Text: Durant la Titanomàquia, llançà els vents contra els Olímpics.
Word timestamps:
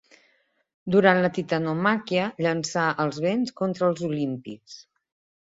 Durant 0.95 1.19
la 1.25 1.29
Titanomàquia, 1.35 2.23
llançà 2.47 2.87
els 3.05 3.21
vents 3.27 3.55
contra 3.61 3.93
els 3.93 4.03
Olímpics. 4.11 4.81